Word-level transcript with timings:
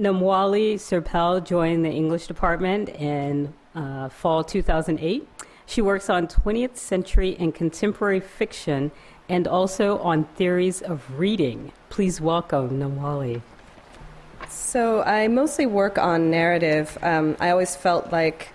Namwali 0.00 0.76
Serpell 0.76 1.44
joined 1.44 1.84
the 1.84 1.90
English 1.90 2.26
department 2.26 2.88
in 2.88 3.52
uh, 3.74 4.08
fall 4.08 4.42
2008. 4.42 5.28
She 5.66 5.82
works 5.82 6.08
on 6.08 6.26
20th 6.26 6.78
century 6.78 7.36
and 7.38 7.54
contemporary 7.54 8.20
fiction 8.20 8.92
and 9.28 9.46
also 9.46 9.98
on 9.98 10.24
theories 10.36 10.80
of 10.80 11.18
reading. 11.18 11.72
Please 11.90 12.18
welcome 12.18 12.80
Namwali. 12.80 13.42
So, 14.48 15.02
I 15.02 15.28
mostly 15.28 15.66
work 15.66 15.98
on 15.98 16.30
narrative. 16.30 16.96
Um, 17.02 17.36
I 17.38 17.50
always 17.50 17.76
felt 17.76 18.10
like 18.10 18.48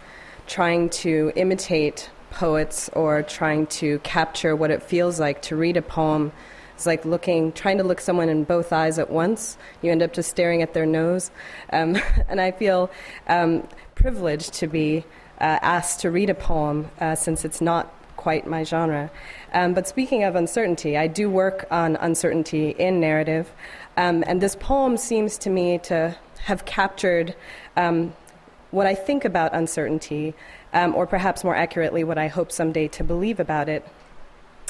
trying 0.47 0.89
to 0.89 1.31
imitate 1.35 2.09
poets 2.31 2.89
or 2.93 3.21
trying 3.21 3.67
to 3.67 3.99
capture 3.99 4.55
what 4.55 4.71
it 4.71 4.81
feels 4.81 5.19
like 5.19 5.43
to 5.43 5.55
read 5.55 5.77
a 5.77 5.83
poem 5.83 6.31
it's 6.75 6.85
like 6.85 7.05
looking, 7.05 7.53
trying 7.53 7.77
to 7.77 7.85
look 7.85 8.01
someone 8.01 8.27
in 8.27 8.43
both 8.43 8.73
eyes 8.73 8.99
at 8.99 9.09
once. 9.09 9.57
You 9.81 9.91
end 9.91 10.03
up 10.03 10.11
just 10.11 10.29
staring 10.29 10.61
at 10.61 10.73
their 10.73 10.85
nose. 10.85 11.31
Um, 11.71 11.97
and 12.27 12.41
I 12.41 12.51
feel 12.51 12.91
um, 13.27 13.67
privileged 13.95 14.53
to 14.55 14.67
be 14.67 15.05
uh, 15.39 15.59
asked 15.61 16.01
to 16.01 16.11
read 16.11 16.29
a 16.29 16.35
poem 16.35 16.89
uh, 16.99 17.15
since 17.15 17.45
it's 17.45 17.61
not 17.61 17.93
quite 18.17 18.45
my 18.45 18.63
genre. 18.63 19.09
Um, 19.53 19.73
but 19.73 19.87
speaking 19.87 20.23
of 20.23 20.35
uncertainty, 20.35 20.97
I 20.97 21.07
do 21.07 21.29
work 21.29 21.65
on 21.71 21.95
uncertainty 21.95 22.71
in 22.71 22.99
narrative. 22.99 23.51
Um, 23.95 24.23
and 24.27 24.41
this 24.41 24.57
poem 24.57 24.97
seems 24.97 25.37
to 25.39 25.49
me 25.49 25.77
to 25.83 26.17
have 26.43 26.65
captured 26.65 27.35
um, 27.77 28.13
what 28.71 28.85
I 28.85 28.95
think 28.95 29.23
about 29.23 29.53
uncertainty, 29.53 30.33
um, 30.73 30.93
or 30.93 31.07
perhaps 31.07 31.45
more 31.45 31.55
accurately, 31.55 32.03
what 32.03 32.17
I 32.17 32.27
hope 32.27 32.51
someday 32.51 32.89
to 32.89 33.03
believe 33.03 33.39
about 33.39 33.69
it. 33.69 33.87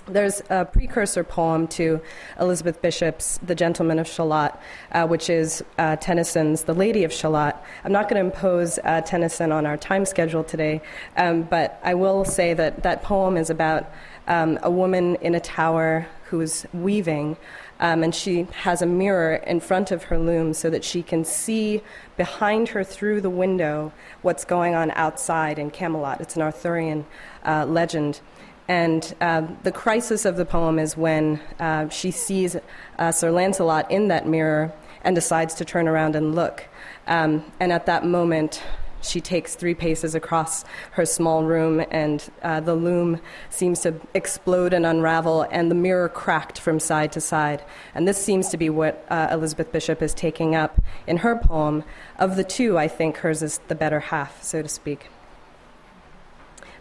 There's 0.07 0.43
a 0.51 0.65
precursor 0.65 1.23
poem 1.23 1.67
to 1.69 1.99
Elizabeth 2.39 2.79
Bishop's 2.79 3.39
The 3.39 3.55
Gentleman 3.55 3.97
of 3.97 4.07
Shalott, 4.07 4.61
uh, 4.91 5.07
which 5.07 5.31
is 5.31 5.63
uh, 5.79 5.95
Tennyson's 5.95 6.65
The 6.65 6.75
Lady 6.75 7.05
of 7.05 7.11
Shalott. 7.11 7.65
I'm 7.83 7.91
not 7.91 8.07
going 8.07 8.21
to 8.21 8.25
impose 8.25 8.77
uh, 8.83 9.01
Tennyson 9.01 9.51
on 9.51 9.65
our 9.65 9.77
time 9.77 10.05
schedule 10.05 10.43
today, 10.43 10.83
um, 11.17 11.41
but 11.41 11.79
I 11.83 11.95
will 11.95 12.23
say 12.23 12.53
that 12.53 12.83
that 12.83 13.01
poem 13.01 13.35
is 13.35 13.49
about 13.49 13.91
um, 14.27 14.59
a 14.61 14.69
woman 14.69 15.15
in 15.21 15.33
a 15.33 15.39
tower 15.39 16.05
who's 16.25 16.67
weaving. 16.71 17.35
Um, 17.79 18.03
and 18.03 18.13
she 18.13 18.43
has 18.61 18.83
a 18.83 18.85
mirror 18.85 19.35
in 19.35 19.59
front 19.59 19.89
of 19.89 20.03
her 20.03 20.19
loom 20.19 20.53
so 20.53 20.69
that 20.69 20.83
she 20.83 21.01
can 21.01 21.25
see 21.25 21.81
behind 22.15 22.69
her 22.69 22.83
through 22.83 23.21
the 23.21 23.29
window 23.31 23.91
what's 24.21 24.45
going 24.45 24.75
on 24.75 24.91
outside 24.91 25.57
in 25.57 25.71
Camelot. 25.71 26.21
It's 26.21 26.35
an 26.35 26.43
Arthurian 26.43 27.07
uh, 27.43 27.65
legend. 27.65 28.21
And 28.67 29.15
uh, 29.21 29.47
the 29.63 29.71
crisis 29.71 30.25
of 30.25 30.37
the 30.37 30.45
poem 30.45 30.79
is 30.79 30.97
when 30.97 31.39
uh, 31.59 31.89
she 31.89 32.11
sees 32.11 32.55
uh, 32.97 33.11
Sir 33.11 33.31
Lancelot 33.31 33.91
in 33.91 34.07
that 34.07 34.27
mirror 34.27 34.73
and 35.03 35.15
decides 35.15 35.53
to 35.55 35.65
turn 35.65 35.87
around 35.87 36.15
and 36.15 36.33
look. 36.33 36.65
Um, 37.07 37.51
and 37.59 37.71
at 37.71 37.85
that 37.85 38.05
moment, 38.05 38.63
she 39.01 39.21
takes 39.21 39.53
three 39.53 39.75
paces 39.75 40.15
across 40.15 40.65
her 40.91 41.05
small 41.05 41.43
room, 41.43 41.85
and 41.91 42.27
uh, 42.41 42.59
the 42.59 42.73
loom 42.73 43.21
seems 43.51 43.81
to 43.81 44.01
explode 44.15 44.73
and 44.73 44.83
unravel, 44.83 45.43
and 45.51 45.69
the 45.69 45.75
mirror 45.75 46.09
cracked 46.09 46.59
from 46.59 46.79
side 46.79 47.11
to 47.11 47.21
side. 47.21 47.63
And 47.93 48.07
this 48.07 48.17
seems 48.17 48.49
to 48.49 48.57
be 48.57 48.69
what 48.69 49.05
uh, 49.09 49.27
Elizabeth 49.31 49.71
Bishop 49.71 50.01
is 50.01 50.13
taking 50.13 50.55
up 50.55 50.81
in 51.05 51.17
her 51.17 51.35
poem. 51.35 51.83
Of 52.17 52.35
the 52.35 52.43
two, 52.43 52.79
I 52.79 52.87
think 52.87 53.17
hers 53.17 53.43
is 53.43 53.59
the 53.67 53.75
better 53.75 53.99
half, 53.99 54.41
so 54.41 54.63
to 54.63 54.69
speak. 54.69 55.09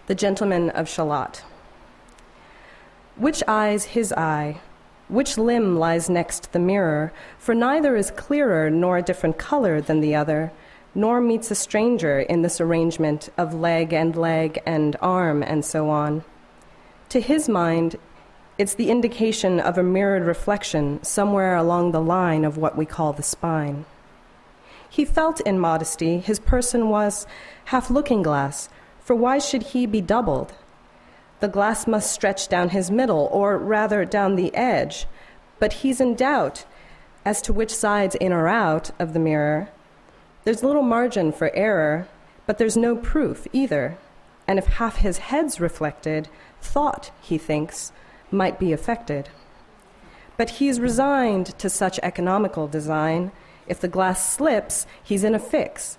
The 0.06 0.14
Gentleman 0.14 0.70
of 0.70 0.88
Shalott. 0.88 1.44
Which 3.16 3.44
eye's 3.46 3.84
his 3.84 4.12
eye? 4.12 4.60
Which 5.06 5.38
limb 5.38 5.76
lies 5.76 6.10
next 6.10 6.52
the 6.52 6.58
mirror? 6.58 7.12
For 7.38 7.54
neither 7.54 7.94
is 7.94 8.10
clearer 8.10 8.70
nor 8.70 8.98
a 8.98 9.02
different 9.02 9.38
color 9.38 9.80
than 9.80 10.00
the 10.00 10.16
other, 10.16 10.50
nor 10.96 11.20
meets 11.20 11.48
a 11.50 11.54
stranger 11.54 12.18
in 12.18 12.42
this 12.42 12.60
arrangement 12.60 13.28
of 13.38 13.54
leg 13.54 13.92
and 13.92 14.16
leg 14.16 14.60
and 14.66 14.96
arm 15.00 15.44
and 15.44 15.64
so 15.64 15.90
on. 15.90 16.24
To 17.10 17.20
his 17.20 17.48
mind, 17.48 17.96
it's 18.58 18.74
the 18.74 18.90
indication 18.90 19.60
of 19.60 19.78
a 19.78 19.84
mirrored 19.84 20.24
reflection 20.24 21.00
somewhere 21.04 21.54
along 21.54 21.92
the 21.92 22.00
line 22.00 22.44
of 22.44 22.56
what 22.56 22.76
we 22.76 22.84
call 22.84 23.12
the 23.12 23.22
spine. 23.22 23.84
He 24.90 25.04
felt 25.04 25.40
in 25.42 25.60
modesty 25.60 26.18
his 26.18 26.40
person 26.40 26.88
was 26.88 27.28
half 27.66 27.90
looking 27.90 28.24
glass, 28.24 28.68
for 28.98 29.14
why 29.14 29.38
should 29.38 29.62
he 29.62 29.86
be 29.86 30.00
doubled? 30.00 30.52
The 31.44 31.48
glass 31.50 31.86
must 31.86 32.10
stretch 32.10 32.48
down 32.48 32.70
his 32.70 32.90
middle, 32.90 33.28
or 33.30 33.58
rather 33.58 34.06
down 34.06 34.36
the 34.36 34.54
edge, 34.54 35.06
but 35.58 35.74
he's 35.74 36.00
in 36.00 36.14
doubt 36.14 36.64
as 37.22 37.42
to 37.42 37.52
which 37.52 37.70
side's 37.70 38.14
in 38.14 38.32
or 38.32 38.48
out 38.48 38.92
of 38.98 39.12
the 39.12 39.18
mirror. 39.18 39.68
There's 40.44 40.62
little 40.62 40.80
margin 40.80 41.32
for 41.32 41.54
error, 41.54 42.08
but 42.46 42.56
there's 42.56 42.78
no 42.78 42.96
proof 42.96 43.46
either. 43.52 43.98
And 44.48 44.58
if 44.58 44.64
half 44.64 44.96
his 44.96 45.18
head's 45.18 45.60
reflected, 45.60 46.30
thought, 46.62 47.10
he 47.20 47.36
thinks, 47.36 47.92
might 48.30 48.58
be 48.58 48.72
affected. 48.72 49.28
But 50.38 50.48
he's 50.48 50.80
resigned 50.80 51.58
to 51.58 51.68
such 51.68 52.00
economical 52.02 52.68
design. 52.68 53.32
If 53.66 53.80
the 53.80 53.86
glass 53.86 54.32
slips, 54.32 54.86
he's 55.02 55.24
in 55.24 55.34
a 55.34 55.38
fix. 55.38 55.98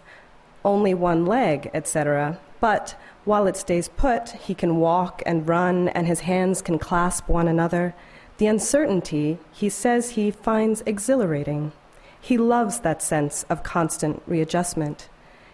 Only 0.65 0.93
one 0.93 1.25
leg, 1.25 1.69
etc. 1.73 2.39
But 2.59 2.95
while 3.23 3.45
it 3.47 3.55
stays 3.55 3.87
put, 3.87 4.31
he 4.31 4.55
can 4.55 4.77
walk 4.77 5.21
and 5.25 5.47
run, 5.47 5.89
and 5.89 6.07
his 6.07 6.21
hands 6.21 6.61
can 6.61 6.79
clasp 6.79 7.29
one 7.29 7.47
another. 7.47 7.95
The 8.37 8.47
uncertainty, 8.47 9.37
he 9.53 9.69
says 9.69 10.11
he 10.11 10.31
finds 10.31 10.81
exhilarating. 10.85 11.71
He 12.19 12.37
loves 12.37 12.79
that 12.79 13.03
sense 13.03 13.45
of 13.49 13.61
constant 13.61 14.23
readjustment. 14.25 15.07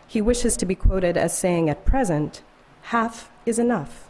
He 0.07 0.21
wishes 0.21 0.55
to 0.57 0.65
be 0.65 0.75
quoted 0.75 1.17
as 1.17 1.37
saying 1.37 1.69
at 1.69 1.85
present, 1.85 2.41
half 2.83 3.29
is 3.45 3.59
enough. 3.59 4.07